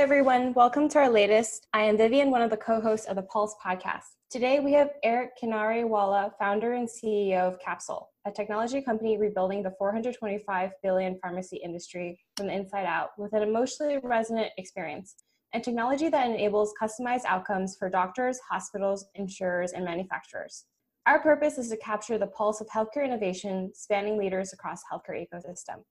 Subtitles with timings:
[0.00, 0.54] Everyone.
[0.54, 1.66] Welcome to our latest.
[1.74, 4.16] I am Vivien, one of the co hosts of the Pulse podcast.
[4.30, 9.74] Today, we have Eric Kinariwala, founder and CEO of Capsule, a technology company rebuilding the
[9.78, 15.16] 425 billion pharmacy industry from the inside out with an emotionally resonant experience
[15.52, 20.64] and technology that enables customized outcomes for doctors, hospitals, insurers, and manufacturers.
[21.04, 25.84] Our purpose is to capture the pulse of healthcare innovation spanning leaders across healthcare ecosystem.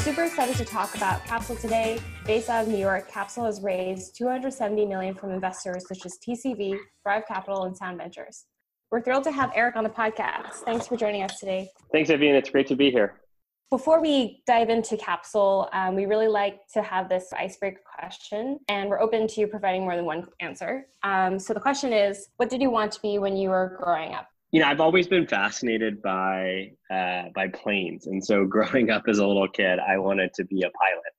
[0.00, 2.00] Super excited to talk about Capsule today.
[2.24, 6.78] Based out of New York, Capsule has raised 270 million from investors such as TCV,
[7.02, 8.46] Thrive Capital, and Sound Ventures.
[8.90, 10.54] We're thrilled to have Eric on the podcast.
[10.64, 11.68] Thanks for joining us today.
[11.92, 12.34] Thanks, Vivien.
[12.34, 13.20] It's great to be here.
[13.68, 18.88] Before we dive into Capsule, um, we really like to have this icebreaker question, and
[18.88, 20.86] we're open to providing more than one answer.
[21.02, 24.14] Um, so the question is, what did you want to be when you were growing
[24.14, 24.29] up?
[24.52, 29.18] You know, I've always been fascinated by uh, by planes, and so growing up as
[29.18, 31.14] a little kid, I wanted to be a pilot.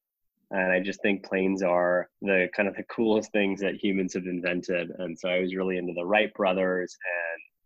[0.53, 4.25] And I just think planes are the kind of the coolest things that humans have
[4.25, 4.91] invented.
[4.99, 6.97] And so I was really into the Wright brothers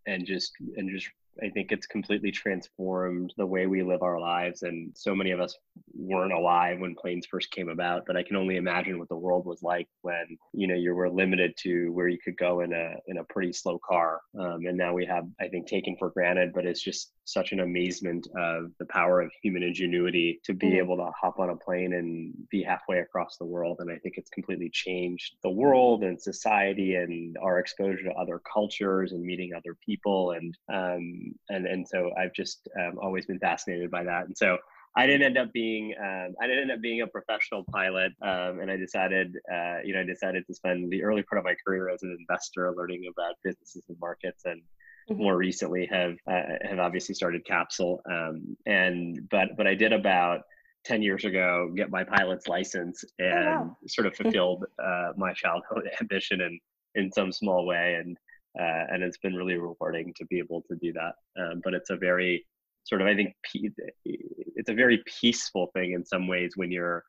[0.05, 1.07] and and just and just
[1.44, 4.64] I think it's completely transformed the way we live our lives.
[4.64, 5.58] And so many of us
[5.94, 9.45] weren't alive when planes first came about, but I can only imagine what the world
[9.45, 12.95] was like when, you know, you were limited to where you could go in a,
[13.08, 14.22] in a pretty slow car.
[14.39, 17.59] Um, and now we have, I think, taken for granted, but it's just such an
[17.59, 20.78] amazement of the power of human ingenuity to be mm-hmm.
[20.78, 23.78] able to hop on a plane and be halfway across the world.
[23.80, 28.41] And I think it's completely changed the world and society and our exposure to other
[28.52, 30.31] cultures and meeting other people.
[30.31, 34.26] And, um, and and so I've just um, always been fascinated by that.
[34.26, 34.58] And so
[34.98, 38.59] I didn't end up being um, I didn't end up being a professional pilot, um,
[38.59, 41.56] and I decided uh, you know I decided to spend the early part of my
[41.66, 44.62] career as an investor, learning about businesses and markets, and
[45.09, 45.22] mm-hmm.
[45.22, 48.02] more recently have uh, have obviously started Capsule.
[48.09, 50.42] Um, and but but I did about
[50.86, 53.78] 10 years ago get my pilot's license and oh, wow.
[53.88, 56.59] sort of fulfilled uh, my childhood ambition in
[56.94, 58.18] in some small way and
[58.59, 61.13] uh, and it's been really rewarding to be able to do that.
[61.41, 62.45] Um, but it's a very
[62.83, 67.03] sort of I think it's a very peaceful thing in some ways when you're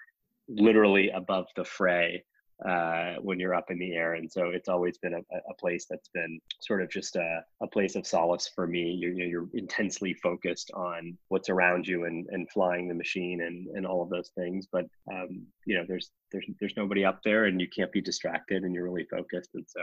[0.48, 2.22] literally above the fray
[2.64, 4.14] uh, when you're up in the air.
[4.14, 5.20] And so it's always been a,
[5.50, 8.96] a place that's been sort of just a, a place of solace for me.
[8.98, 13.86] You're, you're intensely focused on what's around you and, and flying the machine and, and
[13.86, 14.66] all of those things.
[14.72, 18.62] But, um, you know, there's, there's, there's nobody up there and you can't be distracted
[18.62, 19.50] and you're really focused.
[19.54, 19.80] And so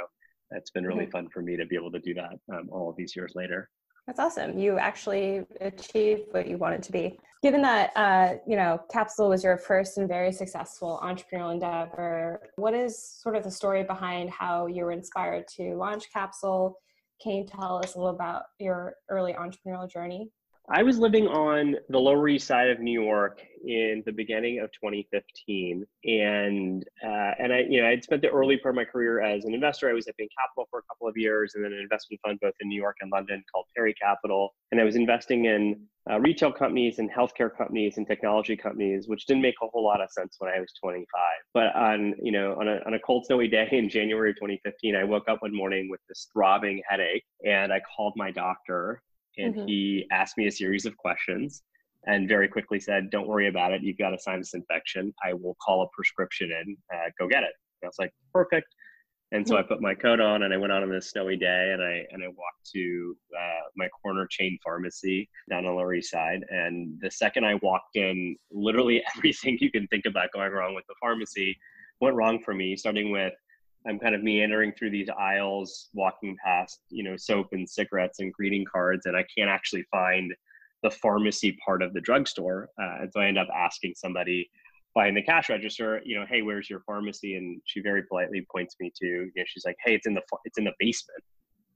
[0.56, 1.12] it's been really mm-hmm.
[1.12, 3.70] fun for me to be able to do that um, all of these years later.
[4.08, 4.58] That's awesome.
[4.58, 7.18] You actually achieved what you wanted to be.
[7.42, 12.74] Given that, uh, you know, Capsule was your first and very successful entrepreneurial endeavor, what
[12.74, 16.78] is sort of the story behind how you were inspired to launch Capsule?
[17.22, 20.30] Can you tell us a little about your early entrepreneurial journey?
[20.70, 24.72] I was living on the Lower East Side of New York in the beginning of
[24.72, 29.22] 2015, and uh, and I you know I'd spent the early part of my career
[29.22, 29.90] as an investor.
[29.90, 32.40] I was at Bain Capital for a couple of years, and then an investment fund
[32.42, 36.22] both in New York and London called Perry Capital, and I was investing in uh,
[36.22, 40.10] retail companies and healthcare companies and technology companies, which didn't make a whole lot of
[40.12, 41.06] sense when I was 25.
[41.54, 44.96] But on you know on a on a cold snowy day in January of 2015,
[44.96, 49.02] I woke up one morning with this throbbing headache, and I called my doctor
[49.38, 49.68] and mm-hmm.
[49.68, 51.64] he asked me a series of questions
[52.06, 53.82] and very quickly said, "Don't worry about it.
[53.82, 55.14] You've got a sinus infection.
[55.24, 56.78] I will call a prescription in.
[56.94, 58.68] Uh, go get it." And I was like, "Perfect."
[59.34, 59.70] And so I mm-hmm.
[59.70, 62.24] put my coat on and I went out on this snowy day and I and
[62.24, 66.42] I walked to uh, my corner chain pharmacy down on the Lower East Side.
[66.50, 70.86] And the second I walked in, literally everything you can think about going wrong with
[70.88, 71.58] the pharmacy
[72.00, 72.78] went wrong for me.
[72.78, 73.34] Starting with
[73.88, 78.32] I'm kind of meandering through these aisles, walking past, you know, soap and cigarettes and
[78.34, 80.34] greeting cards, and I can't actually find
[80.84, 82.70] the pharmacy part of the drugstore.
[82.82, 84.50] Uh, and so I end up asking somebody
[84.94, 87.36] behind the cash register, you know, hey, where's your pharmacy?
[87.36, 90.22] And she very politely points me to, you know, she's like, hey, it's in the
[90.46, 91.24] it's in the basement.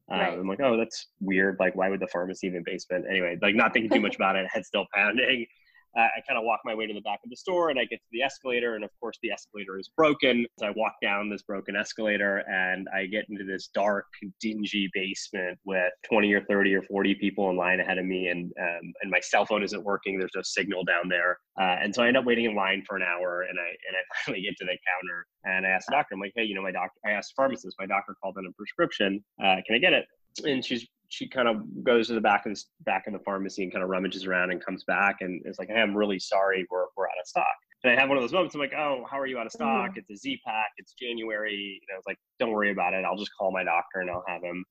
[0.09, 0.39] Um, right.
[0.39, 1.57] I'm like, oh, that's weird.
[1.59, 3.05] Like, why would the pharmacy even basement?
[3.09, 5.45] Anyway, like not thinking too much about it, head still pounding
[5.95, 7.85] uh, I kind of walk my way to the back of the store and I
[7.85, 8.75] get to the escalator.
[8.75, 10.45] And of course, the escalator is broken.
[10.59, 14.05] So I walk down this broken escalator and I get into this dark,
[14.41, 18.27] dingy basement with 20 or 30 or 40 people in line ahead of me.
[18.27, 20.19] And, um, and my cell phone isn't working.
[20.19, 21.37] There's no signal down there.
[21.59, 23.95] Uh, and so I end up waiting in line for an hour and I, and
[23.95, 26.55] I finally get to the counter and I ask the doctor, I'm like, hey, you
[26.55, 29.23] know, my doctor, I asked pharmacist, my doctor called in a prescription.
[29.41, 30.05] Uh, can I get it?
[30.45, 33.63] And she's she kind of goes to the back of the back of the pharmacy
[33.63, 36.65] and kind of rummages around and comes back and is like, "Hey, I'm really sorry,
[36.69, 37.45] we're we're out of stock."
[37.83, 38.55] And I have one of those moments.
[38.55, 39.91] I'm like, oh, how are you out of stock?
[39.91, 39.99] Mm-hmm.
[39.99, 40.65] It's a Z-Pak.
[40.77, 41.79] It's January.
[41.79, 43.05] You know, it's like, don't worry about it.
[43.05, 44.65] I'll just call my doctor and I'll have him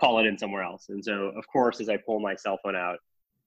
[0.00, 0.86] call it in somewhere else.
[0.88, 2.98] And so, of course, as I pull my cell phone out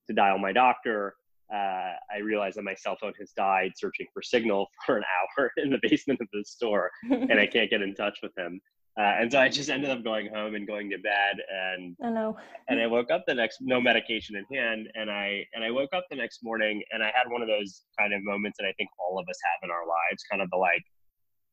[0.07, 1.15] to dial my doctor,
[1.53, 5.51] uh, I realize that my cell phone has died searching for signal for an hour
[5.57, 8.59] in the basement of the store, and I can't get in touch with him.
[8.97, 12.09] Uh, and so I just ended up going home and going to bed, and oh
[12.09, 12.37] no.
[12.69, 15.89] and I woke up the next no medication in hand, and I and I woke
[15.93, 18.71] up the next morning, and I had one of those kind of moments that I
[18.77, 20.83] think all of us have in our lives, kind of the like,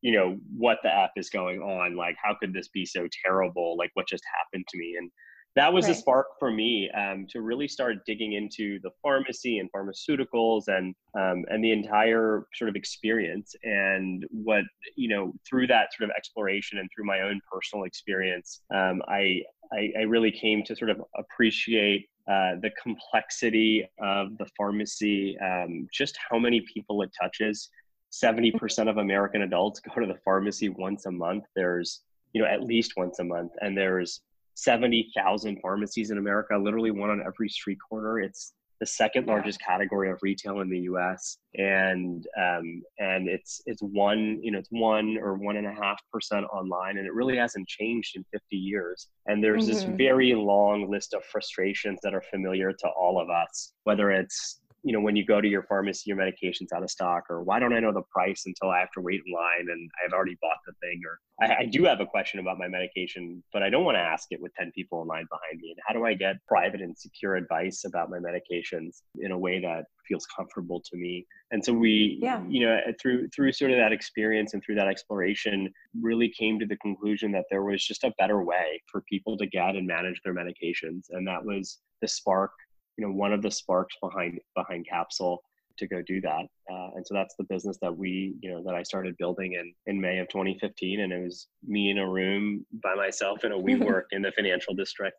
[0.03, 1.97] you know, what the f is going on?
[1.97, 3.77] Like, how could this be so terrible?
[3.77, 4.95] Like, what just happened to me?
[4.97, 5.11] And
[5.55, 5.93] that was right.
[5.93, 10.95] a spark for me um, to really start digging into the pharmacy and pharmaceuticals and
[11.19, 14.65] um, and the entire sort of experience and what
[14.97, 19.43] you know through that sort of exploration and through my own personal experience um, I,
[19.73, 25.87] I, I really came to sort of appreciate uh, the complexity of the pharmacy um,
[25.93, 27.69] just how many people it touches.
[28.13, 31.45] 70% of american adults go to the pharmacy once a month.
[31.57, 32.03] There's
[32.33, 33.53] you know at least once a month.
[33.61, 34.21] And there's
[34.55, 38.21] 70,000 pharmacies in America, literally one on every street corner.
[38.21, 38.53] It's
[38.83, 41.39] the second largest category of retail in the U.S.
[41.55, 46.01] and um, and it's it's one you know it's one or one and a half
[46.13, 49.07] percent online, and it really hasn't changed in 50 years.
[49.27, 49.73] And there's mm-hmm.
[49.73, 54.62] this very long list of frustrations that are familiar to all of us, whether it's
[54.83, 57.61] you know, when you go to your pharmacy, your medication's out of stock, or why
[57.61, 60.37] don't I know the price until I have to wait in line and I've already
[60.43, 63.71] bought the thing, or I, I do have a question about my medication, but I
[63.71, 65.71] don't want to ask it with 10 people in line behind me.
[65.71, 69.61] And how do I get private and secure advice about my medications in a way
[69.61, 71.27] that feels comfortable to me?
[71.53, 72.43] And so we, yeah.
[72.49, 76.59] you know, uh, through through sort of that experience and through that exploration, really came
[76.59, 79.87] to the conclusion that there was just a better way for people to get and
[79.87, 82.51] manage their medications, and that was the spark
[82.97, 85.43] you know one of the sparks behind behind Capsule
[85.79, 86.47] to go do that.
[86.71, 89.75] Uh, and so that's the business that we, you know, that I started building in
[89.87, 93.59] in May of 2015, and it was me in a room by myself in a
[93.59, 95.17] WeWork in the financial district,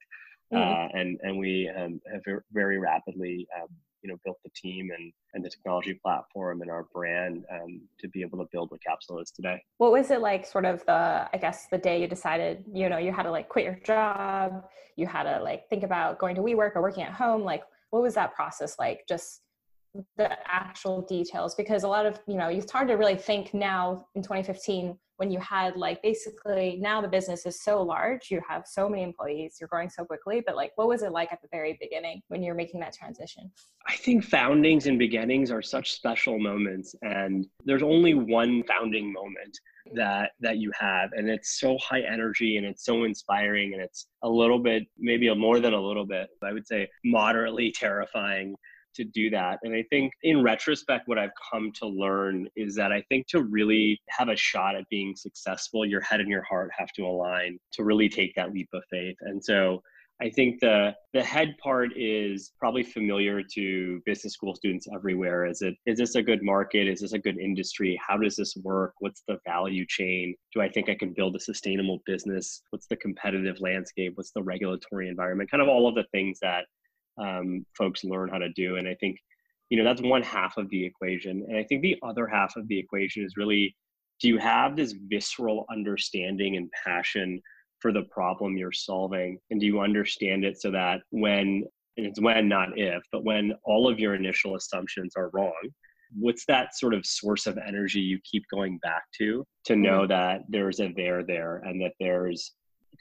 [0.53, 0.61] mm-hmm.
[0.61, 2.21] uh, and and we um, have
[2.51, 3.47] very rapidly.
[3.61, 3.69] Um,
[4.03, 8.07] you know, built the team and, and the technology platform and our brand um, to
[8.09, 9.61] be able to build what Capsule is today.
[9.77, 12.97] What was it like, sort of the, I guess, the day you decided, you know,
[12.97, 14.65] you had to like quit your job,
[14.97, 17.43] you had to like think about going to WeWork or working at home.
[17.43, 19.41] Like, what was that process like just
[20.17, 24.05] the actual details because a lot of you know it's hard to really think now
[24.15, 28.63] in 2015 when you had like basically now the business is so large you have
[28.65, 31.47] so many employees you're growing so quickly but like what was it like at the
[31.51, 33.51] very beginning when you're making that transition?
[33.87, 39.59] I think foundings and beginnings are such special moments and there's only one founding moment
[39.93, 44.07] that that you have and it's so high energy and it's so inspiring and it's
[44.23, 48.55] a little bit maybe a more than a little bit i would say moderately terrifying
[48.93, 52.91] to do that and i think in retrospect what i've come to learn is that
[52.91, 56.71] i think to really have a shot at being successful your head and your heart
[56.77, 59.81] have to align to really take that leap of faith and so
[60.21, 65.45] I think the the head part is probably familiar to business school students everywhere.
[65.45, 66.87] Is it is this a good market?
[66.87, 67.99] Is this a good industry?
[68.05, 68.93] How does this work?
[68.99, 70.35] What's the value chain?
[70.53, 72.61] Do I think I can build a sustainable business?
[72.69, 74.13] What's the competitive landscape?
[74.15, 75.51] What's the regulatory environment?
[75.51, 76.67] Kind of all of the things that
[77.17, 78.77] um, folks learn how to do.
[78.77, 79.17] And I think
[79.69, 81.45] you know that's one half of the equation.
[81.47, 83.75] And I think the other half of the equation is really
[84.23, 87.41] do you have this visceral understanding and passion
[87.79, 89.37] for the problem you're solving?
[89.51, 91.65] And do you understand it so that when,
[91.97, 95.51] and it's when, not if, but when all of your initial assumptions are wrong,
[96.17, 100.09] what's that sort of source of energy you keep going back to to know mm-hmm.
[100.09, 102.53] that there's a there there and that there's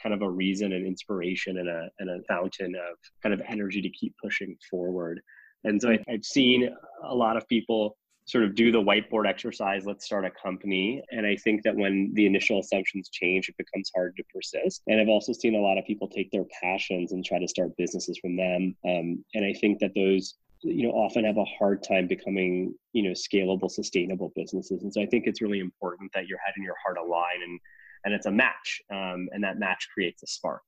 [0.02, 3.82] kind of a reason and inspiration and a, and a fountain of kind of energy
[3.82, 5.20] to keep pushing forward.
[5.64, 6.68] And so i've seen
[7.04, 11.02] a lot of people sort of do the whiteboard exercise let's start a company.
[11.10, 14.82] And i think that when the initial assumptions change it becomes hard to persist.
[14.86, 17.76] And i've also seen a lot of people take their passions and try to start
[17.76, 18.76] businesses from them.
[18.84, 23.02] Um, and i think that those you know often have a hard time becoming you
[23.02, 24.82] know scalable sustainable businesses.
[24.82, 27.60] And so i think it's really important that your head and your heart align and
[28.04, 30.62] and it's a match um, and that match creates a spark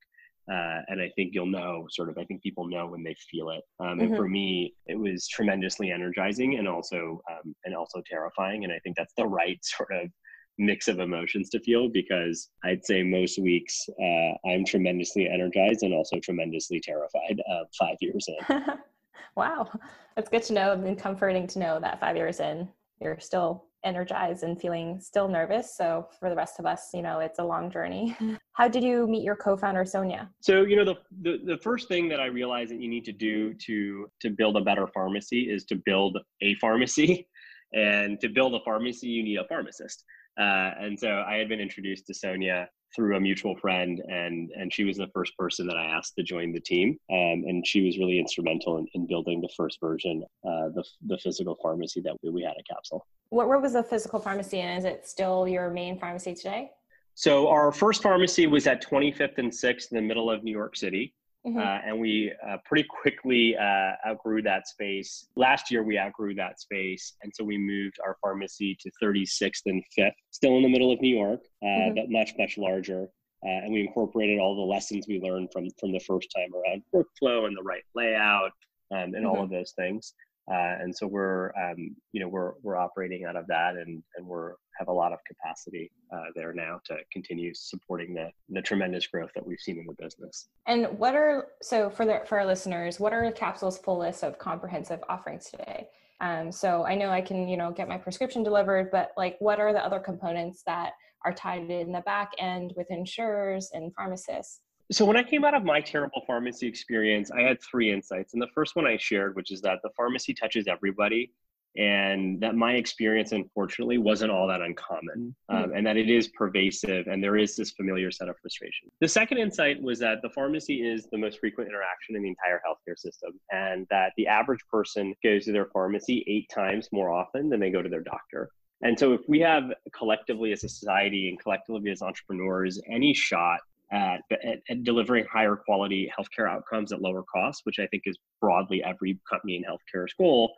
[0.51, 3.51] uh, and I think you'll know sort of, I think people know when they feel
[3.51, 3.63] it.
[3.81, 4.17] Um, and mm-hmm.
[4.17, 8.65] for me, it was tremendously energizing and also, um, and also terrifying.
[8.65, 10.11] And I think that's the right sort of
[10.59, 15.95] mix of emotions to feel because I'd say most weeks uh, I'm tremendously energized and
[15.95, 18.63] also tremendously terrified uh, five years in.
[19.37, 19.69] wow.
[20.15, 22.69] That's good to know and comforting to know that five years in,
[23.01, 25.77] you're still energized and feeling still nervous.
[25.77, 28.17] So for the rest of us, you know, it's a long journey.
[28.53, 30.31] How did you meet your co-founder Sonia?
[30.41, 33.13] So, you know, the, the the first thing that I realized that you need to
[33.13, 37.29] do to to build a better pharmacy is to build a pharmacy.
[37.77, 40.05] And to build a pharmacy, you need a pharmacist.
[40.39, 44.73] Uh, and so I had been introduced to Sonia through a mutual friend, and and
[44.73, 47.85] she was the first person that I asked to join the team, um, and she
[47.85, 52.17] was really instrumental in, in building the first version, uh, the the physical pharmacy that
[52.23, 53.07] we, we had at Capsule.
[53.31, 56.71] What where was the physical pharmacy, and is it still your main pharmacy today?
[57.15, 60.75] So our first pharmacy was at 25th and 6th in the middle of New York
[60.75, 61.15] City.
[61.47, 61.59] Mm-hmm.
[61.59, 65.27] Uh, and we uh, pretty quickly uh, outgrew that space.
[65.37, 67.15] Last year, we outgrew that space.
[67.23, 71.01] And so we moved our pharmacy to 36th and 5th, still in the middle of
[71.03, 71.95] New York, uh, mm-hmm.
[71.97, 73.09] but much, much larger.
[73.45, 76.83] Uh, and we incorporated all the lessons we learned from, from the first time around
[76.95, 78.53] workflow and the right layout
[78.91, 79.27] um, and mm-hmm.
[79.27, 80.15] all of those things.
[80.51, 84.27] Uh, and so we're, um, you know, we're, we're operating out of that and, and
[84.27, 89.07] we're have a lot of capacity uh, there now to continue supporting the, the tremendous
[89.07, 90.49] growth that we've seen in the business.
[90.67, 94.39] And what are, so for the, for our listeners, what are Capsule's full list of
[94.39, 95.89] comprehensive offerings today?
[96.21, 99.61] Um, so I know I can, you know, get my prescription delivered, but like, what
[99.61, 100.93] are the other components that
[101.25, 104.61] are tied in the back end with insurers and pharmacists?
[104.93, 108.35] So when I came out of my terrible pharmacy experience, I had three insights.
[108.35, 111.33] And the first one I shared, which is that the pharmacy touches everybody
[111.77, 115.65] and that my experience unfortunately wasn't all that uncommon mm-hmm.
[115.65, 119.09] um, and that it is pervasive and there is this familiar set of frustration the
[119.09, 122.97] second insight was that the pharmacy is the most frequent interaction in the entire healthcare
[122.97, 127.59] system and that the average person goes to their pharmacy eight times more often than
[127.59, 128.51] they go to their doctor
[128.83, 133.59] and so if we have collectively as a society and collectively as entrepreneurs any shot
[133.95, 138.19] at, at, at, delivering higher quality healthcare outcomes at lower costs, which I think is
[138.41, 140.53] broadly every company in healthcare's goal.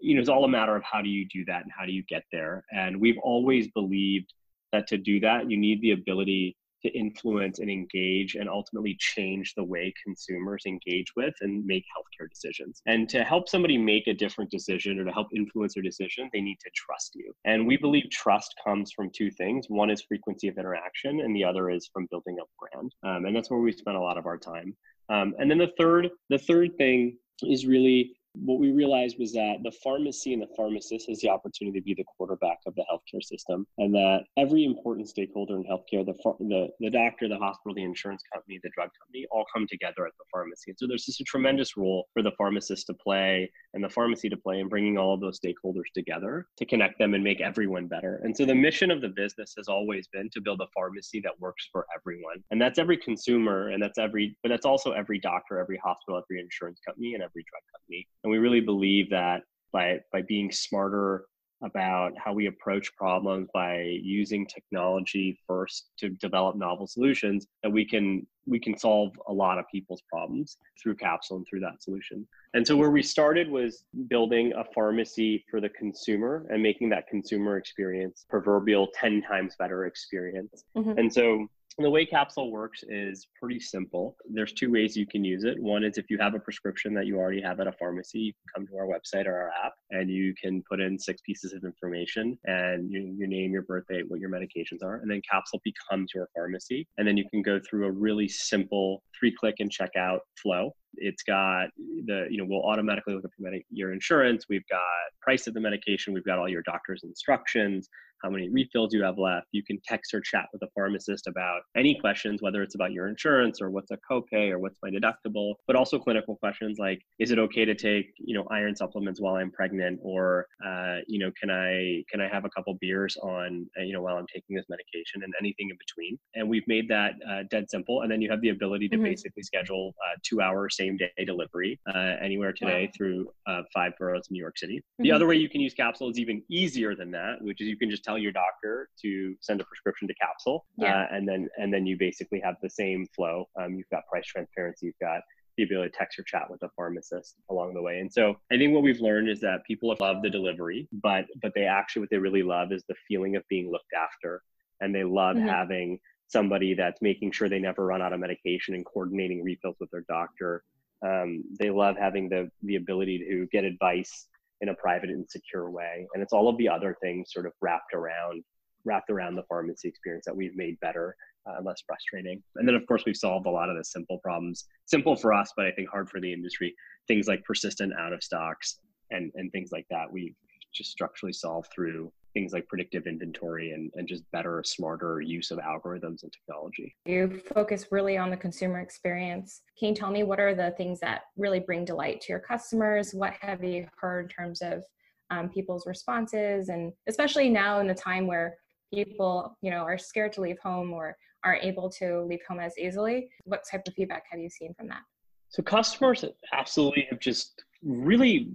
[0.00, 1.92] You know, it's all a matter of how do you do that and how do
[1.92, 2.64] you get there.
[2.72, 4.32] And we've always believed
[4.72, 9.54] that to do that, you need the ability to influence and engage and ultimately change
[9.54, 12.82] the way consumers engage with and make healthcare decisions.
[12.86, 16.40] And to help somebody make a different decision or to help influence their decision, they
[16.40, 17.32] need to trust you.
[17.44, 19.66] And we believe trust comes from two things.
[19.68, 22.92] One is frequency of interaction, and the other is from building a brand.
[23.02, 24.76] Um, and that's where we spend a lot of our time.
[25.08, 29.56] Um, and then the third, the third thing is really what we realized was that
[29.62, 33.22] the pharmacy and the pharmacist has the opportunity to be the quarterback of the healthcare
[33.22, 37.82] system, and that every important stakeholder in healthcare the, the, the doctor, the hospital, the
[37.82, 40.70] insurance company, the drug company all come together at the pharmacy.
[40.70, 44.28] And so there's just a tremendous role for the pharmacist to play and the pharmacy
[44.28, 47.86] to play in bringing all of those stakeholders together to connect them and make everyone
[47.86, 48.20] better.
[48.24, 51.38] And so the mission of the business has always been to build a pharmacy that
[51.38, 52.42] works for everyone.
[52.50, 56.40] And that's every consumer, and that's every, but that's also every doctor, every hospital, every
[56.40, 58.06] insurance company, and every drug company.
[58.24, 61.26] And we really believe that by, by being smarter
[61.62, 67.84] about how we approach problems by using technology first to develop novel solutions that we
[67.84, 72.26] can we can solve a lot of people's problems through capsule and through that solution
[72.54, 77.06] and so where we started was building a pharmacy for the consumer and making that
[77.08, 80.98] consumer experience proverbial 10 times better experience mm-hmm.
[80.98, 81.46] and so
[81.78, 84.16] the way Capsule works is pretty simple.
[84.28, 85.58] There's two ways you can use it.
[85.60, 88.32] One is if you have a prescription that you already have at a pharmacy, you
[88.32, 91.52] can come to our website or our app and you can put in six pieces
[91.52, 94.96] of information and you, your name, your birth date, what your medications are.
[94.96, 96.86] And then Capsule becomes your pharmacy.
[96.98, 100.74] And then you can go through a really simple three click and checkout flow.
[100.94, 103.30] It's got the, you know, we'll automatically look up
[103.70, 104.46] your insurance.
[104.48, 104.80] We've got
[105.22, 106.12] price of the medication.
[106.12, 107.88] We've got all your doctor's instructions
[108.22, 109.46] how many refills you have left.
[109.52, 113.08] You can text or chat with a pharmacist about any questions, whether it's about your
[113.08, 117.30] insurance or what's a copay or what's my deductible, but also clinical questions like, is
[117.30, 120.00] it okay to take, you know, iron supplements while I'm pregnant?
[120.02, 123.92] Or, uh, you know, can I, can I have a couple beers on, uh, you
[123.92, 126.18] know, while I'm taking this medication and anything in between?
[126.34, 128.02] And we've made that uh, dead simple.
[128.02, 129.04] And then you have the ability to mm-hmm.
[129.04, 132.92] basically schedule uh, two hour same day delivery uh, anywhere today wow.
[132.96, 134.78] through uh, five boroughs in New York City.
[134.78, 135.04] Mm-hmm.
[135.04, 137.76] The other way you can use capsule is even easier than that, which is you
[137.76, 141.02] can just tell your doctor to send a prescription to capsule yeah.
[141.02, 144.26] uh, and then and then you basically have the same flow um, you've got price
[144.26, 145.20] transparency you've got
[145.56, 148.56] the ability to text or chat with a pharmacist along the way and so i
[148.56, 152.10] think what we've learned is that people love the delivery but but they actually what
[152.10, 154.42] they really love is the feeling of being looked after
[154.80, 155.48] and they love mm-hmm.
[155.48, 155.98] having
[156.28, 160.04] somebody that's making sure they never run out of medication and coordinating refills with their
[160.08, 160.62] doctor
[161.02, 164.26] um, they love having the the ability to get advice
[164.60, 166.06] in a private and secure way.
[166.14, 168.44] And it's all of the other things sort of wrapped around
[168.84, 171.14] wrapped around the pharmacy experience that we've made better
[171.46, 172.42] uh, less frustrating.
[172.56, 174.66] And then, of course, we've solved a lot of the simple problems.
[174.86, 176.74] Simple for us, but I think hard for the industry.
[177.08, 178.78] Things like persistent out of stocks
[179.10, 180.10] and, and things like that.
[180.10, 180.34] We've
[180.72, 185.58] just structurally solved through things like predictive inventory and, and just better, smarter use of
[185.58, 186.94] algorithms and technology.
[187.04, 189.62] You focus really on the consumer experience.
[189.78, 193.12] Can you tell me what are the things that really bring delight to your customers?
[193.12, 194.82] What have you heard in terms of
[195.30, 198.56] um, people's responses and especially now in the time where
[198.92, 202.76] people you know are scared to leave home or aren't able to leave home as
[202.78, 205.02] easily what type of feedback have you seen from that
[205.48, 208.52] so customers absolutely have just really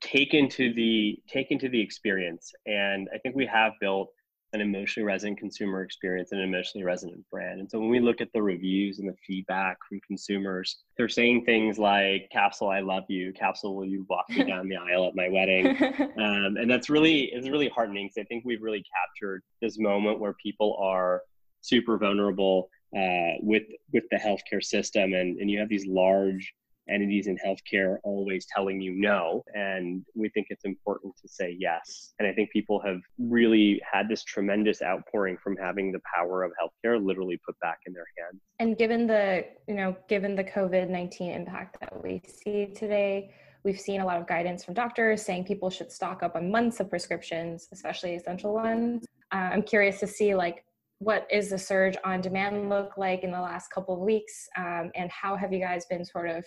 [0.00, 4.10] taken to the taken to the experience and i think we have built
[4.54, 7.58] an emotionally resonant consumer experience and an emotionally resonant brand.
[7.58, 11.44] And so when we look at the reviews and the feedback from consumers, they're saying
[11.44, 13.32] things like, Capsule, I love you.
[13.32, 15.76] Capsule, will you walk me down the aisle at my wedding?
[16.14, 20.20] Um, and that's really, it's really heartening because I think we've really captured this moment
[20.20, 21.22] where people are
[21.60, 25.12] super vulnerable uh, with, with the healthcare system.
[25.12, 26.54] And, and you have these large
[26.88, 29.42] entities in healthcare always telling you no.
[29.54, 32.14] And we think it's important to say yes.
[32.18, 36.52] And I think people have really had this tremendous outpouring from having the power of
[36.52, 38.40] healthcare literally put back in their hands.
[38.58, 43.80] And given the, you know, given the COVID 19 impact that we see today, we've
[43.80, 46.90] seen a lot of guidance from doctors saying people should stock up on months of
[46.90, 49.06] prescriptions, especially essential ones.
[49.32, 50.64] Uh, I'm curious to see like
[50.98, 54.90] what is the surge on demand look like in the last couple of weeks um,
[54.94, 56.44] and how have you guys been sort of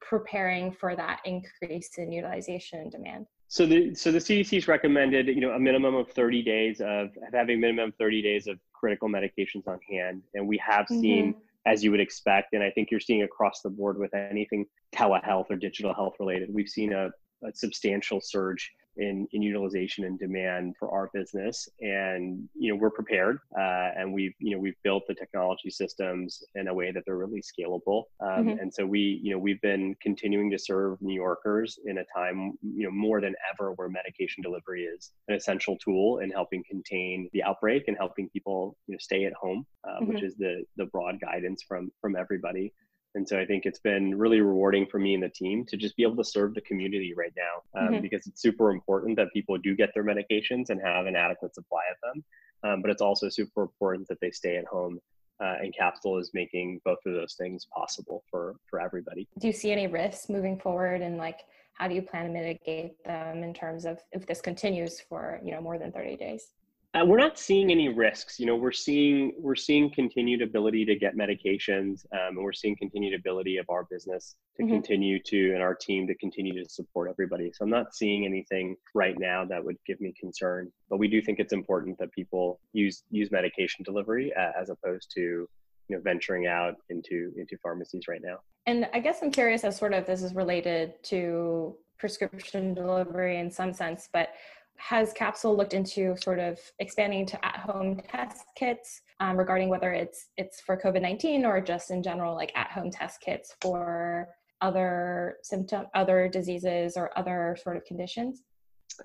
[0.00, 3.26] preparing for that increase in utilization and demand?
[3.48, 7.60] So the so the CDC's recommended you know a minimum of 30 days of having
[7.60, 11.40] minimum 30 days of critical medications on hand, and we have seen mm-hmm.
[11.66, 15.46] as you would expect, and I think you're seeing across the board with anything telehealth
[15.50, 17.08] or digital health related, we've seen a,
[17.44, 22.90] a substantial surge in, in utilization and demand for our business and you know we're
[22.90, 27.04] prepared uh, and we've you know we've built the technology systems in a way that
[27.06, 28.58] they're really scalable um, mm-hmm.
[28.58, 32.52] and so we you know we've been continuing to serve new yorkers in a time
[32.62, 37.28] you know more than ever where medication delivery is an essential tool in helping contain
[37.32, 40.12] the outbreak and helping people you know stay at home uh, mm-hmm.
[40.12, 42.72] which is the the broad guidance from from everybody
[43.14, 45.96] and so I think it's been really rewarding for me and the team to just
[45.96, 48.02] be able to serve the community right now um, mm-hmm.
[48.02, 51.82] because it's super important that people do get their medications and have an adequate supply
[51.90, 52.24] of them.
[52.64, 55.00] Um, but it's also super important that they stay at home.
[55.40, 59.28] Uh, and Capsule is making both of those things possible for for everybody.
[59.38, 61.42] Do you see any risks moving forward, and like
[61.74, 65.52] how do you plan to mitigate them in terms of if this continues for you
[65.52, 66.54] know more than thirty days?
[66.98, 68.40] Uh, we're not seeing any risks.
[68.40, 72.76] You know, we're seeing we're seeing continued ability to get medications, um, and we're seeing
[72.76, 74.72] continued ability of our business to mm-hmm.
[74.72, 77.52] continue to and our team to continue to support everybody.
[77.54, 80.72] So I'm not seeing anything right now that would give me concern.
[80.90, 85.12] But we do think it's important that people use use medication delivery uh, as opposed
[85.14, 88.38] to you know venturing out into into pharmacies right now.
[88.66, 93.50] And I guess I'm curious as sort of this is related to prescription delivery in
[93.50, 94.30] some sense, but
[94.78, 100.28] has Capsule looked into sort of expanding to at-home test kits um, regarding whether it's
[100.36, 104.28] it's for COVID-19 or just in general like at-home test kits for
[104.60, 108.42] other symptom other diseases or other sort of conditions?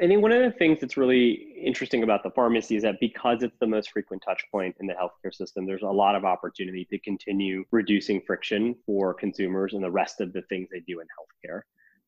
[0.01, 3.43] I think one of the things that's really interesting about the pharmacy is that because
[3.43, 6.86] it's the most frequent touch point in the healthcare system, there's a lot of opportunity
[6.86, 11.07] to continue reducing friction for consumers and the rest of the things they do in
[11.07, 11.62] healthcare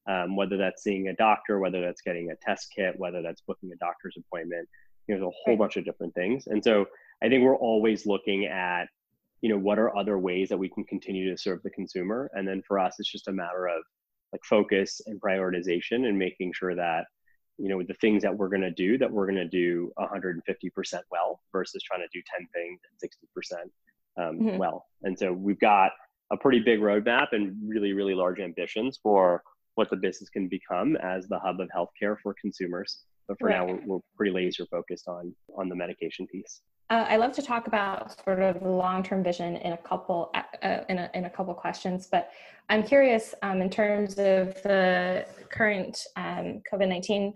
[0.08, 3.72] um, whether that's seeing a doctor, whether that's getting a test kit, whether that's booking
[3.72, 4.68] a doctor's appointment.
[5.08, 6.48] You know, there's a whole bunch of different things.
[6.48, 6.86] And so
[7.24, 8.86] I think we're always looking at,
[9.42, 12.30] you know, what are other ways that we can continue to serve the consumer?
[12.34, 13.84] And then for us, it's just a matter of
[14.32, 17.06] like focus and prioritization and making sure that,
[17.58, 20.40] you know, the things that we're going to do, that we're going to do 150%
[21.12, 24.58] well versus trying to do 10 things at 60% um, mm-hmm.
[24.58, 24.86] well.
[25.04, 25.92] And so we've got
[26.32, 29.42] a pretty big roadmap and really, really large ambitions for
[29.76, 33.04] what the business can become as the hub of healthcare for consumers.
[33.28, 33.58] But for right.
[33.58, 36.62] now, we're, we're, pretty laser focused on on the medication piece.
[36.90, 40.44] Uh, I love to talk about sort of the long-term vision in a couple uh,
[40.64, 42.30] uh, in, a, in a couple questions, but
[42.70, 47.34] I'm curious um, in terms of the current um, COVID-19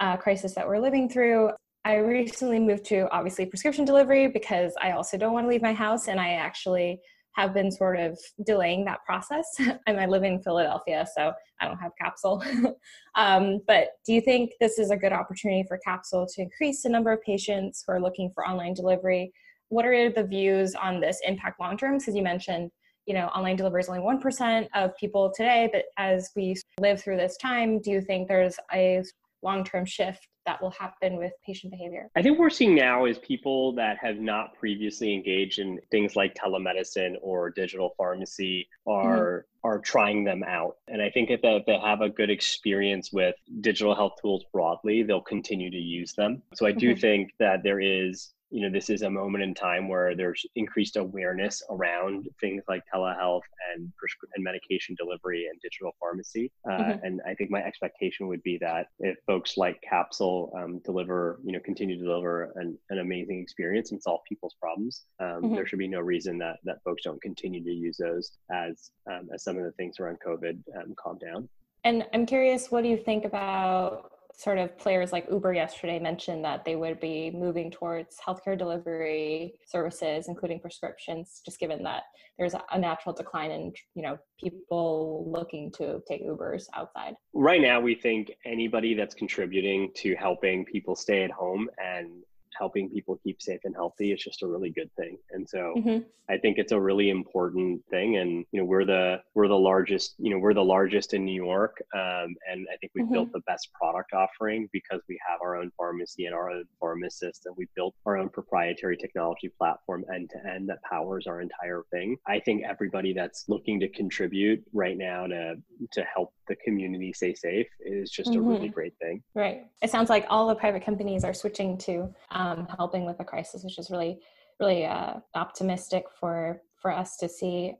[0.00, 1.50] uh, crisis that we're living through.
[1.86, 5.72] I recently moved to obviously prescription delivery because I also don't want to leave my
[5.72, 7.00] house, and I actually
[7.32, 9.46] have been sort of delaying that process.
[9.86, 12.42] and I live in Philadelphia, so I don't have Capsule.
[13.14, 16.88] um, but do you think this is a good opportunity for Capsule to increase the
[16.88, 19.32] number of patients who are looking for online delivery?
[19.68, 21.98] What are the views on this impact long term?
[21.98, 22.70] Because you mentioned,
[23.06, 27.16] you know, online delivery is only 1% of people today, but as we live through
[27.16, 29.02] this time, do you think there's a
[29.42, 32.10] long term shift that will happen with patient behavior?
[32.16, 36.34] I think we're seeing now is people that have not previously engaged in things like
[36.34, 39.68] telemedicine or digital pharmacy are mm-hmm.
[39.68, 40.76] are trying them out.
[40.88, 44.44] And I think if they, if they have a good experience with digital health tools
[44.52, 46.42] broadly, they'll continue to use them.
[46.54, 47.00] So I do mm-hmm.
[47.00, 50.96] think that there is you know this is a moment in time where there's increased
[50.96, 57.04] awareness around things like telehealth and prescri- and medication delivery and digital pharmacy uh, mm-hmm.
[57.04, 61.52] and i think my expectation would be that if folks like capsule um, deliver you
[61.52, 65.54] know continue to deliver an, an amazing experience and solve people's problems um, mm-hmm.
[65.54, 69.28] there should be no reason that that folks don't continue to use those as um,
[69.32, 71.48] as some of the things around covid um, calm down
[71.84, 74.10] and i'm curious what do you think about
[74.40, 79.52] sort of players like Uber yesterday mentioned that they would be moving towards healthcare delivery
[79.66, 82.04] services, including prescriptions, just given that
[82.38, 87.14] there's a natural decline in you know people looking to take Ubers outside.
[87.34, 92.08] Right now, we think anybody that's contributing to helping people stay at home and
[92.58, 95.18] helping people keep safe and healthy is just a really good thing.
[95.30, 95.98] And so mm-hmm.
[96.28, 98.16] I think it's a really important thing.
[98.16, 101.34] And you know, we're the we're the largest, you know, we're the largest in New
[101.34, 101.82] York.
[101.94, 103.14] Um, and I think we've mm-hmm.
[103.14, 107.46] built the best product offering because we have our own pharmacy and our own pharmacist,
[107.46, 111.82] and we built our own proprietary technology platform end to end that powers our entire
[111.90, 112.16] thing.
[112.26, 115.54] I think everybody that's looking to contribute right now to
[115.92, 118.40] to help the community stay safe is just mm-hmm.
[118.40, 118.74] a really mm-hmm.
[118.74, 119.22] great thing.
[119.34, 119.66] Right.
[119.82, 122.39] It sounds like all the private companies are switching to um,
[122.78, 124.20] helping with the crisis, which is really,
[124.60, 127.74] really uh, optimistic for for us to see.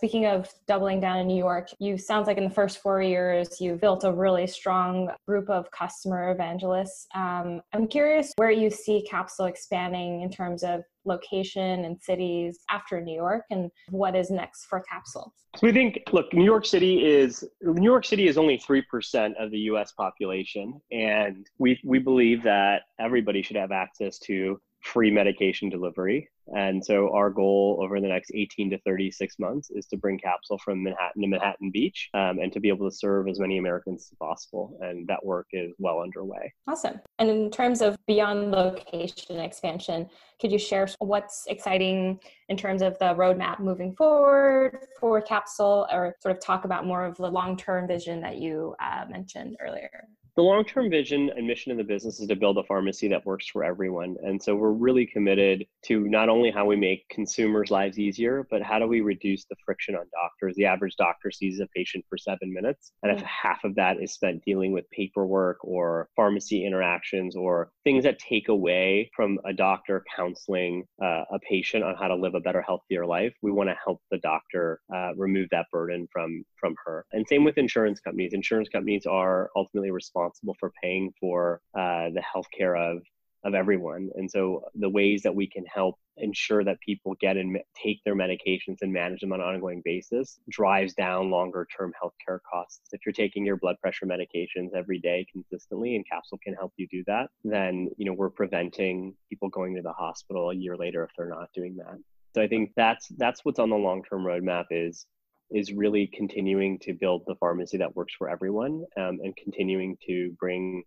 [0.00, 3.60] Speaking of doubling down in New York, you sounds like in the first four years
[3.60, 7.06] you've built a really strong group of customer evangelists.
[7.14, 12.98] Um, I'm curious where you see Capsule expanding in terms of location and cities after
[13.02, 15.34] New York, and what is next for Capsule.
[15.56, 19.34] So we think, look, New York City is New York City is only three percent
[19.38, 19.92] of the U.S.
[19.92, 26.28] population, and we we believe that everybody should have access to free medication delivery.
[26.56, 30.58] And so our goal over the next 18 to 36 months is to bring Capsule
[30.58, 34.08] from Manhattan to Manhattan Beach um, and to be able to serve as many Americans
[34.10, 34.76] as possible.
[34.80, 36.52] And that work is well underway.
[36.66, 37.00] Awesome.
[37.18, 40.08] And in terms of beyond location expansion,
[40.40, 46.16] could you share what's exciting in terms of the roadmap moving forward for Capsule or
[46.20, 50.08] sort of talk about more of the long term vision that you uh, mentioned earlier?
[50.36, 53.26] The long term vision and mission of the business is to build a pharmacy that
[53.26, 54.16] works for everyone.
[54.22, 58.62] And so we're really committed to not only how we make consumers' lives easier, but
[58.62, 60.56] how do we reduce the friction on doctors?
[60.56, 62.92] The average doctor sees a patient for seven minutes.
[63.02, 68.04] And if half of that is spent dealing with paperwork or pharmacy interactions or things
[68.04, 72.40] that take away from a doctor counseling uh, a patient on how to live a
[72.40, 76.74] better, healthier life, we want to help the doctor uh, remove that burden from, from
[76.84, 77.04] her.
[77.12, 78.32] And same with insurance companies.
[78.32, 83.02] Insurance companies are ultimately responsible responsible for paying for uh, the healthcare of
[83.42, 84.10] of everyone.
[84.16, 88.14] And so the ways that we can help ensure that people get and take their
[88.14, 92.90] medications and manage them on an ongoing basis drives down longer term healthcare costs.
[92.92, 96.86] If you're taking your blood pressure medications every day consistently and Capsule can help you
[96.90, 101.02] do that, then you know we're preventing people going to the hospital a year later
[101.02, 101.96] if they're not doing that.
[102.34, 105.06] So I think that's that's what's on the long term roadmap is
[105.50, 110.34] is really continuing to build the pharmacy that works for everyone um, and continuing to
[110.38, 110.82] bring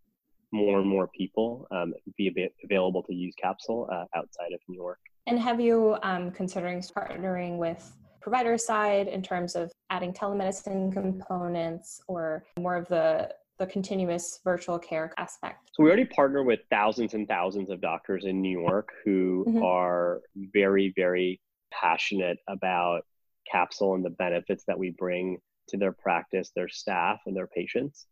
[0.52, 2.32] more and more people um, be
[2.64, 5.00] available to use capsule uh, outside of New York.
[5.26, 12.02] And have you um, considering partnering with provider side in terms of adding telemedicine components
[12.08, 15.70] or more of the the continuous virtual care aspect?
[15.74, 19.64] So we already partner with thousands and thousands of doctors in New York who mm-hmm.
[19.64, 21.40] are very, very
[21.72, 23.06] passionate about
[23.50, 25.38] capsule and the benefits that we bring
[25.70, 28.08] to their practice, their staff, and their patients.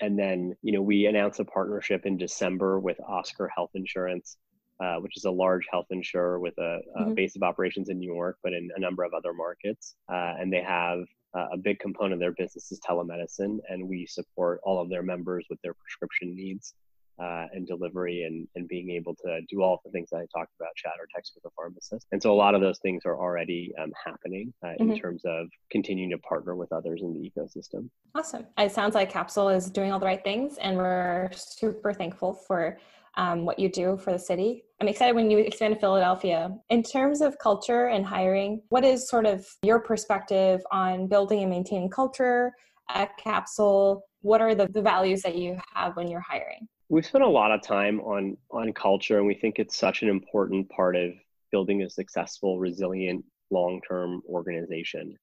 [0.00, 4.36] And then, you know, we announced a partnership in December with Oscar Health Insurance,
[4.80, 7.14] uh, which is a large health insurer with a, a mm-hmm.
[7.14, 9.94] base of operations in New York, but in a number of other markets.
[10.12, 11.00] Uh, and they have
[11.34, 15.02] uh, a big component of their business is telemedicine, and we support all of their
[15.02, 16.74] members with their prescription needs
[17.18, 20.52] uh, and delivery and, and being able to do all the things that I talked
[20.60, 22.06] about, chat or text with a pharmacist.
[22.12, 24.90] And so a lot of those things are already um, happening uh, mm-hmm.
[24.90, 27.88] in terms of continuing to partner with others in the ecosystem.
[28.14, 28.46] Awesome.
[28.58, 32.78] It sounds like Capsule is doing all the right things, and we're super thankful for
[33.16, 34.64] um, what you do for the city.
[34.80, 36.54] I'm excited when you expand to Philadelphia.
[36.68, 41.50] In terms of culture and hiring, what is sort of your perspective on building and
[41.50, 42.52] maintaining culture
[42.90, 44.04] at Capsule?
[44.20, 46.68] What are the, the values that you have when you're hiring?
[46.88, 50.08] We've spent a lot of time on on culture and we think it's such an
[50.08, 51.12] important part of
[51.50, 55.16] building a successful resilient long-term organization.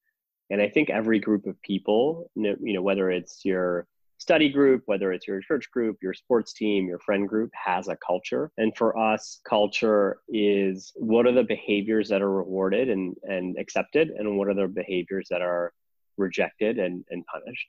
[0.50, 3.86] And i think every group of people you know whether it's your
[4.18, 7.96] study group whether it's your church group your sports team your friend group has a
[7.96, 8.50] culture.
[8.58, 14.10] And for us culture is what are the behaviors that are rewarded and and accepted
[14.10, 15.72] and what are the behaviors that are
[16.18, 17.68] rejected and and punished?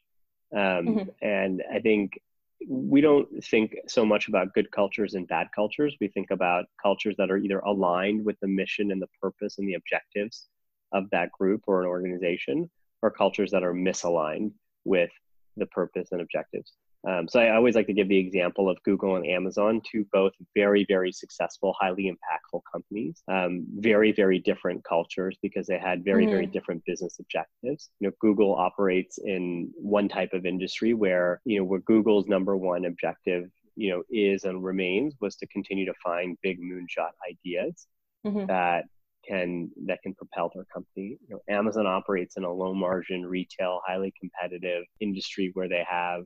[0.53, 1.09] Um, mm-hmm.
[1.25, 2.19] and i think
[2.67, 5.95] we don't think so much about good cultures and bad cultures.
[6.01, 9.67] We think about cultures that are either aligned with the mission and the purpose and
[9.67, 10.47] the objectives
[10.91, 12.69] of that group or an organization,
[13.01, 14.51] or cultures that are misaligned
[14.83, 15.11] with
[15.57, 16.73] the purpose and objectives.
[17.07, 20.33] Um, so I always like to give the example of Google and Amazon, two both
[20.55, 26.23] very, very successful, highly impactful companies, um, very, very different cultures because they had very,
[26.23, 26.31] mm-hmm.
[26.31, 27.89] very different business objectives.
[27.99, 32.57] You know, Google operates in one type of industry where, you know, where Google's number
[32.57, 37.87] one objective, you know, is and remains was to continue to find big moonshot ideas
[38.25, 38.47] mm-hmm.
[38.47, 38.85] that
[39.27, 41.17] can that can propel their company.
[41.27, 46.23] You know, Amazon operates in a low margin retail, highly competitive industry where they have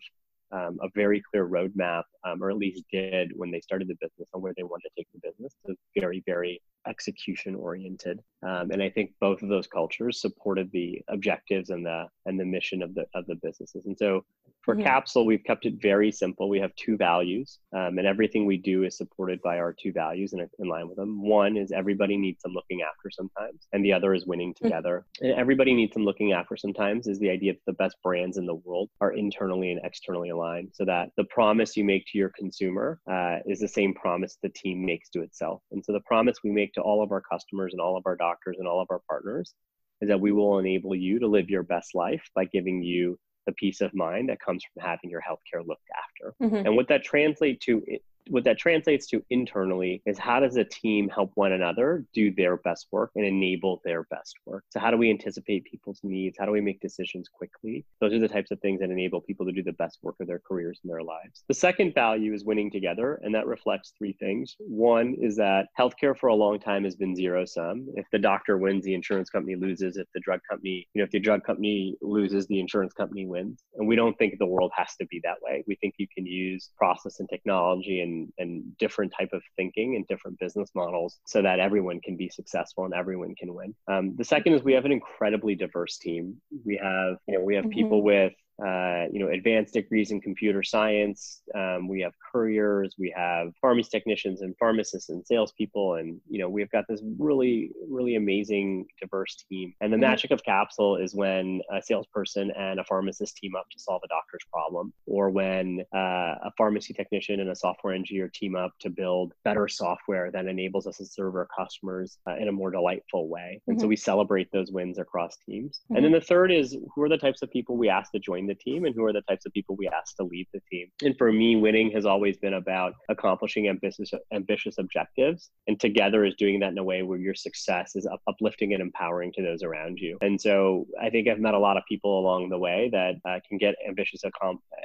[0.52, 4.28] um, a very clear roadmap, um, or at least did when they started the business
[4.34, 5.54] on where they wanted to take the business.
[5.66, 8.20] So very, very execution oriented.
[8.42, 12.46] Um, and I think both of those cultures supported the objectives and the and the
[12.46, 13.86] mission of the of the businesses.
[13.86, 14.26] And so
[14.62, 14.84] for mm-hmm.
[14.84, 16.50] Capsule, we've kept it very simple.
[16.50, 20.34] We have two values, um, and everything we do is supported by our two values
[20.34, 21.22] and in line with them.
[21.22, 24.66] One is everybody needs some looking after sometimes, and the other is winning mm-hmm.
[24.66, 25.06] together.
[25.22, 28.46] And everybody needs some looking after sometimes is the idea that the best brands in
[28.46, 32.32] the world are internally and externally aligned, so that the promise you make to your
[32.38, 35.62] consumer uh, is the same promise the team makes to itself.
[35.72, 38.16] And so the promise we make to all of our customers and all of our
[38.16, 39.54] doctors and all of our partners
[40.02, 43.54] is that we will enable you to live your best life by giving you the
[43.54, 46.36] peace of mind that comes from having your healthcare looked after.
[46.42, 46.68] Mm-hmm.
[46.68, 47.84] And what that translates to
[48.30, 52.58] what that translates to internally is how does a team help one another do their
[52.58, 54.64] best work and enable their best work?
[54.70, 56.38] So how do we anticipate people's needs?
[56.40, 57.86] How do we make decisions quickly?
[58.00, 60.28] Those are the types of things that enable people to do the best work of
[60.28, 61.44] their careers and their lives.
[61.48, 64.56] The second value is winning together and that reflects three things.
[64.60, 67.88] One is that healthcare for a long time has been zero sum.
[67.96, 69.98] If the doctor wins the insurance company loses.
[69.98, 73.64] If the drug company you know if the drug company loses the insurance company wins.
[73.76, 75.64] And we don't think the world has to be that way.
[75.68, 80.08] We think you can use process and technology and and, different type of thinking and
[80.08, 83.76] different business models so that everyone can be successful and everyone can win.
[83.88, 86.42] Um, the second is we have an incredibly diverse team.
[86.66, 87.80] We have, you know, we have mm-hmm.
[87.80, 88.34] people with
[88.66, 91.42] uh, you know, advanced degrees in computer science.
[91.56, 96.50] Um, we have couriers, we have pharmacy technicians and pharmacists and salespeople, and you know,
[96.50, 99.74] we've got this really, really amazing diverse team.
[99.82, 100.02] And the mm-hmm.
[100.02, 104.08] magic of Capsule is when a salesperson and a pharmacist team up to solve a
[104.08, 108.90] doctor's problem, or when uh, a pharmacy technician and a software engineer team up to
[108.90, 113.28] build better software that enables us to serve our customers uh, in a more delightful
[113.30, 113.62] way.
[113.68, 113.84] And mm-hmm.
[113.84, 115.80] so we celebrate those wins across teams.
[115.86, 115.96] Mm-hmm.
[115.96, 118.49] And then the third is who are the types of people we ask to join
[118.50, 120.88] the team and who are the types of people we ask to leave the team.
[121.04, 125.52] And for me, winning has always been about accomplishing ambitious, ambitious objectives.
[125.68, 129.32] And together is doing that in a way where your success is uplifting and empowering
[129.34, 130.18] to those around you.
[130.22, 133.40] And so I think I've met a lot of people along the way that uh,
[133.48, 134.22] can get ambitious,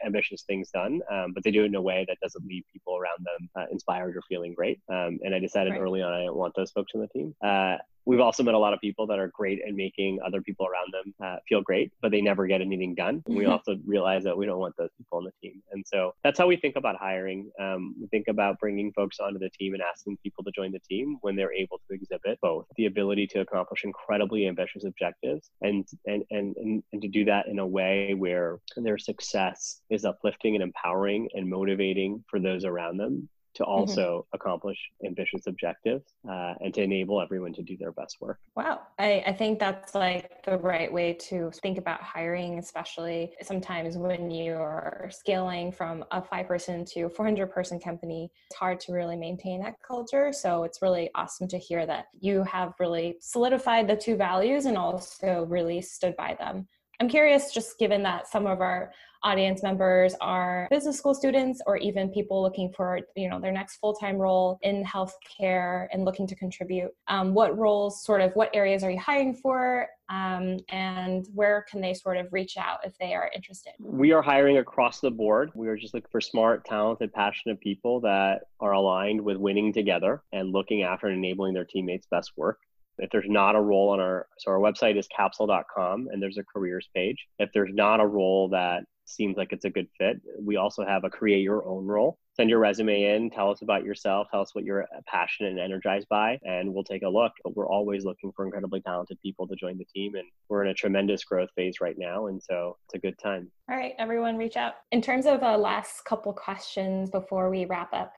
[0.04, 2.96] ambitious things done, um, but they do it in a way that doesn't leave people
[2.96, 4.80] around them uh, inspired or feeling great.
[4.88, 5.80] Um, and I decided right.
[5.80, 7.34] early on I want those folks on the team.
[7.42, 10.66] Uh, we've also met a lot of people that are great at making other people
[10.66, 13.22] around them uh, feel great, but they never get anything done.
[13.26, 13.52] And we mm-hmm.
[13.52, 15.62] also realize that we don't want those people on the team.
[15.72, 17.50] And so that's how we think about hiring.
[17.60, 20.80] Um, we think about bringing folks onto the team and asking people to join the
[20.80, 25.86] team when they're able to exhibit both the ability to accomplish incredibly ambitious objectives and,
[26.06, 30.54] and, and, and, and to do that in a way where their success is uplifting
[30.54, 33.72] and empowering and motivating for those around them to mm-hmm.
[33.72, 34.34] also mm-hmm.
[34.34, 38.38] accomplish ambitious objectives uh, and to enable everyone to do their best work.
[38.56, 38.80] Wow.
[38.98, 44.30] I, I think that's like the right way to think about hiring, especially sometimes when
[44.30, 49.16] you are scaling from a five person to 400 person company, it's hard to really
[49.16, 50.32] maintain that culture.
[50.32, 54.76] So it's really awesome to hear that you have really solidified the two values and
[54.76, 56.66] also really stood by them.
[57.00, 58.92] I'm curious, just given that some of our
[59.24, 63.76] audience members are business school students or even people looking for you know their next
[63.76, 68.84] full-time role in healthcare and looking to contribute um, what roles sort of what areas
[68.84, 73.14] are you hiring for um, and where can they sort of reach out if they
[73.14, 73.72] are interested?
[73.78, 75.50] We are hiring across the board.
[75.54, 80.22] We are just looking for smart talented passionate people that are aligned with winning together
[80.32, 82.58] and looking after and enabling their teammates best work
[82.98, 86.44] if there's not a role on our so our website is capsule.com and there's a
[86.44, 87.26] careers page.
[87.38, 91.04] If there's not a role that seems like it's a good fit we also have
[91.04, 92.18] a create your own role.
[92.36, 96.08] Send your resume in tell us about yourself tell us what you're passionate and energized
[96.08, 97.32] by and we'll take a look.
[97.42, 100.70] But we're always looking for incredibly talented people to join the team and we're in
[100.70, 103.50] a tremendous growth phase right now and so it's a good time.
[103.70, 104.74] All right everyone reach out.
[104.90, 108.14] In terms of a last couple questions before we wrap up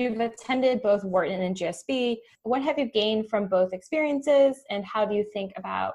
[0.00, 2.16] You've attended both Wharton and GSB.
[2.44, 5.92] What have you gained from both experiences, and how do you think about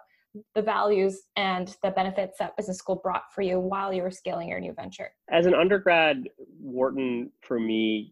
[0.54, 4.50] the values and the benefits that business school brought for you while you were scaling
[4.50, 5.10] your new venture?
[5.32, 8.12] As an undergrad, Wharton for me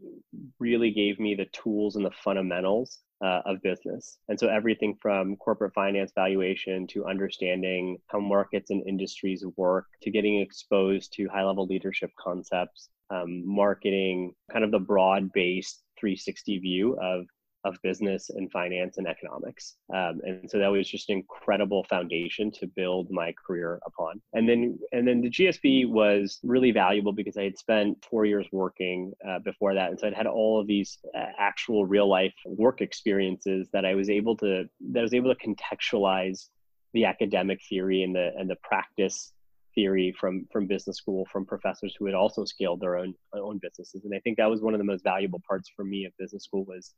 [0.58, 4.18] really gave me the tools and the fundamentals uh, of business.
[4.30, 10.10] And so everything from corporate finance valuation to understanding how markets and industries work to
[10.10, 16.60] getting exposed to high level leadership concepts, um, marketing, kind of the broad based 360
[16.60, 17.26] view of
[17.66, 19.76] of business and finance and economics.
[19.94, 24.22] Um, and so that was just an incredible foundation to build my career upon.
[24.34, 28.46] And then, and then the GSB was really valuable because I had spent four years
[28.52, 29.92] working uh, before that.
[29.92, 33.96] And so I'd had all of these uh, actual real life work experiences that I
[33.96, 36.50] was able to, that I was able to contextualize
[36.94, 39.32] the academic theory and the, and the practice
[39.76, 44.06] theory from from business school from professors who had also scaled their own own businesses
[44.06, 46.44] and i think that was one of the most valuable parts for me of business
[46.44, 46.94] school was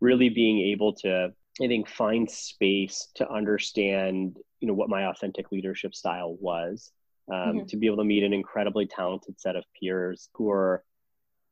[0.00, 1.32] really being able to
[1.62, 6.92] i think find space to understand you know what my authentic leadership style was
[7.32, 7.66] um, mm-hmm.
[7.66, 10.82] to be able to meet an incredibly talented set of peers who are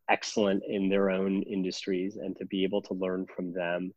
[0.08, 3.92] excellent in their own industries and to be able to learn from them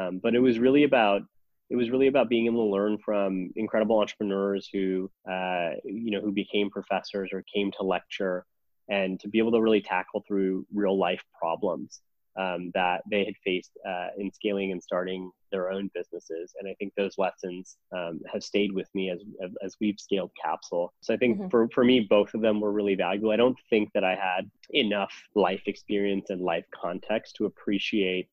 [0.00, 1.22] um, but it was really about
[1.70, 6.20] it was really about being able to learn from incredible entrepreneurs who uh, you know
[6.20, 8.44] who became professors or came to lecture
[8.88, 12.00] and to be able to really tackle through real life problems
[12.38, 16.54] um, that they had faced uh, in scaling and starting their own businesses.
[16.58, 19.20] And I think those lessons um, have stayed with me as,
[19.62, 20.92] as we've scaled Capsule.
[21.00, 21.48] So I think mm-hmm.
[21.48, 23.32] for, for me, both of them were really valuable.
[23.32, 28.28] I don't think that I had enough life experience and life context to appreciate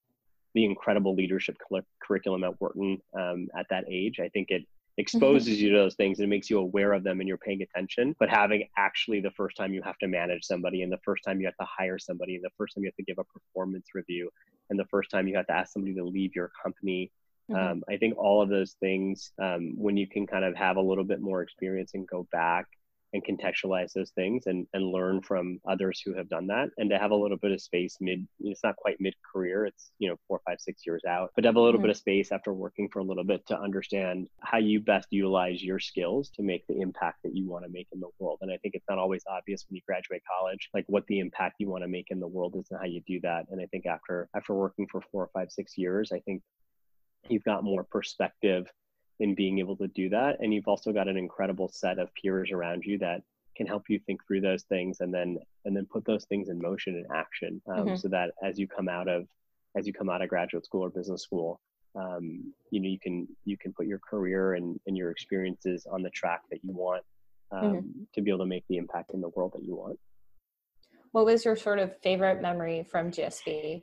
[0.56, 1.58] the incredible leadership
[2.02, 4.20] curriculum at Wharton um, at that age.
[4.20, 4.64] I think it
[4.98, 5.66] exposes mm-hmm.
[5.66, 8.16] you to those things and it makes you aware of them and you're paying attention.
[8.18, 11.40] But having actually the first time you have to manage somebody and the first time
[11.42, 13.90] you have to hire somebody and the first time you have to give a performance
[13.94, 14.32] review
[14.70, 17.12] and the first time you have to ask somebody to leave your company.
[17.52, 17.72] Mm-hmm.
[17.72, 20.82] Um, I think all of those things, um, when you can kind of have a
[20.82, 22.66] little bit more experience and go back
[23.14, 26.70] and contextualize those things and, and learn from others who have done that.
[26.78, 29.92] And to have a little bit of space mid it's not quite mid career it's
[30.00, 31.88] you know four five six years out but to have a little mm-hmm.
[31.88, 35.64] bit of space after working for a little bit to understand how you best utilize
[35.64, 38.40] your skills to make the impact that you want to make in the world.
[38.42, 41.56] And i think it's not always obvious when you graduate college like what the impact
[41.60, 43.46] you want to make in the world is and how you do that.
[43.50, 46.42] And i think after after working for four or five six years i think
[47.30, 48.72] you've got more perspective
[49.20, 50.38] in being able to do that.
[50.40, 53.22] And you've also got an incredible set of peers around you that
[53.56, 56.62] can help you think through those things and then and then put those things in
[56.62, 57.96] motion and action um, mm-hmm.
[57.96, 59.26] so that as you come out of
[59.78, 61.62] as you come out of graduate school or business school
[61.96, 66.02] um, you know you can you can put your career and, and your experiences on
[66.02, 67.04] the track that you want
[67.52, 68.02] um, mm-hmm.
[68.14, 69.98] to be able to make the impact in the world that you want
[71.14, 73.82] what was your sort of favorite memory from gsb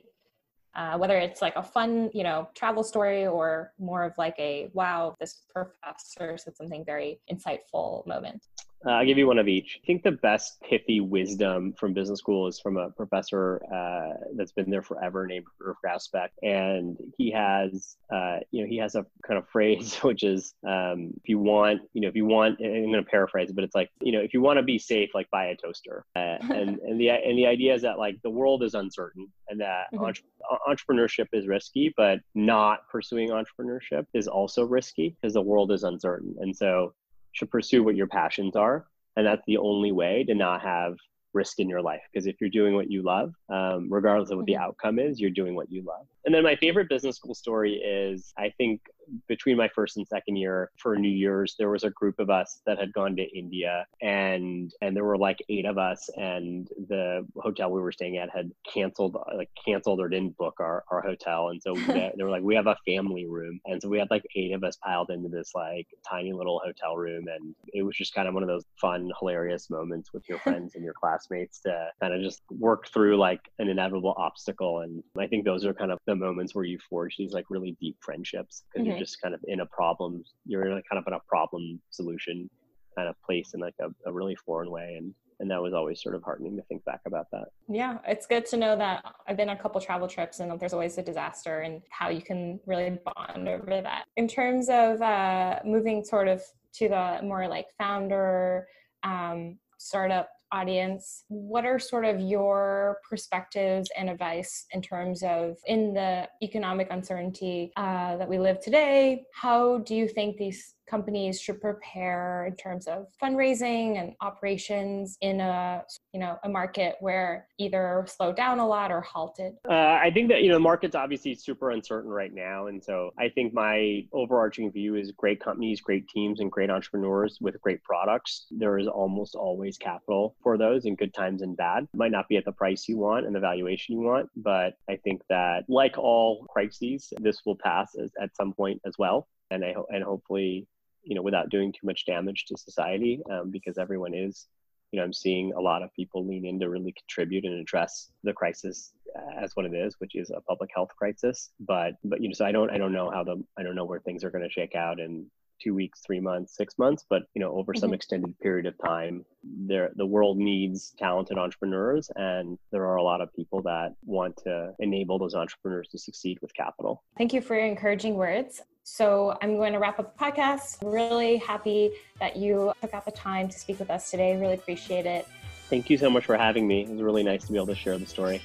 [0.75, 4.69] uh, whether it's like a fun, you know, travel story or more of like a
[4.73, 8.47] wow, this professor said something very insightful moment.
[8.85, 9.79] Uh, I'll give you one of each.
[9.81, 14.51] I think the best pithy wisdom from business school is from a professor uh, that's
[14.51, 16.29] been there forever named Irv Grousbeck.
[16.41, 21.13] And he has, uh, you know, he has a kind of phrase, which is um,
[21.17, 23.75] if you want, you know, if you want, I'm going to paraphrase it, but it's
[23.75, 26.05] like, you know, if you want to be safe, like buy a toaster.
[26.15, 29.61] Uh, and, and, the, and the idea is that like the world is uncertain and
[29.61, 30.03] that mm-hmm.
[30.03, 30.23] entre-
[30.67, 36.35] entrepreneurship is risky, but not pursuing entrepreneurship is also risky because the world is uncertain.
[36.39, 36.93] And so
[37.33, 38.85] should pursue what your passions are.
[39.15, 40.95] And that's the only way to not have
[41.33, 42.01] risk in your life.
[42.11, 44.63] Because if you're doing what you love, um, regardless of what the mm-hmm.
[44.63, 46.07] outcome is, you're doing what you love.
[46.25, 48.81] And then my favorite business school story is I think
[49.27, 52.61] between my first and second year for New Year's, there was a group of us
[52.65, 57.25] that had gone to India and and there were like eight of us and the
[57.37, 61.49] hotel we were staying at had canceled like canceled or didn't book our, our hotel.
[61.49, 63.59] And so they, they were like, we have a family room.
[63.65, 66.95] And so we had like eight of us piled into this like tiny little hotel
[66.95, 67.25] room.
[67.27, 70.75] And it was just kind of one of those fun, hilarious moments with your friends
[70.75, 74.79] and your classmates to kind of just work through like an inevitable obstacle.
[74.79, 77.77] And I think those are kind of the moments where you forge these like really
[77.79, 78.91] deep friendships because mm-hmm.
[78.91, 81.79] you're just kind of in a problem you're in a kind of in a problem
[81.89, 82.49] solution
[82.95, 86.01] kind of place in like a, a really foreign way and and that was always
[86.01, 89.35] sort of heartening to think back about that yeah it's good to know that i've
[89.35, 92.59] been on a couple travel trips and there's always a disaster and how you can
[92.65, 96.41] really bond over that in terms of uh, moving sort of
[96.73, 98.67] to the more like founder
[99.03, 105.93] um, startup audience, what are sort of your perspectives and advice in terms of in
[105.93, 109.23] the economic uncertainty uh, that we live today?
[109.33, 115.41] How do you think these companies should prepare in terms of fundraising and operations in
[115.41, 115.83] a
[116.13, 119.53] you know a market where either slowed down a lot or halted?
[119.67, 123.09] Uh, I think that you know the market's obviously super uncertain right now, and so
[123.17, 127.81] I think my overarching view is great companies, great teams, and great entrepreneurs with great
[127.81, 128.45] products.
[128.51, 131.87] There is almost always capital for those in good times and bad.
[131.95, 134.97] Might not be at the price you want and the valuation you want, but I
[134.97, 139.65] think that like all crises, this will pass as, at some point as well, and
[139.65, 140.67] I ho- and hopefully
[141.03, 144.47] you know without doing too much damage to society um, because everyone is
[144.93, 148.11] you know, I'm seeing a lot of people lean in to really contribute and address
[148.23, 148.93] the crisis
[149.41, 151.49] as what it is, which is a public health crisis.
[151.59, 153.85] But but you know, so I don't I don't know how the I don't know
[153.85, 155.25] where things are going to shake out in
[155.59, 157.05] two weeks, three months, six months.
[157.09, 157.79] But you know, over mm-hmm.
[157.79, 163.03] some extended period of time, there the world needs talented entrepreneurs, and there are a
[163.03, 167.03] lot of people that want to enable those entrepreneurs to succeed with capital.
[167.17, 168.61] Thank you for your encouraging words.
[168.83, 170.83] So I'm going to wrap up the podcast.
[170.83, 174.35] I'm really happy that you took out the time to speak with us today.
[174.35, 175.25] Really appreciate it.
[175.69, 176.83] Thank you so much for having me.
[176.83, 178.41] It was really nice to be able to share the story.